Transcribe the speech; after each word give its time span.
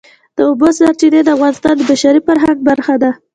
د 0.35 0.37
اوبو 0.49 0.67
سرچینې 0.77 1.21
د 1.23 1.29
افغانستان 1.35 1.73
د 1.77 1.81
بشري 1.91 2.21
فرهنګ 2.27 2.57
برخه 2.69 2.95
ده. 3.03 3.11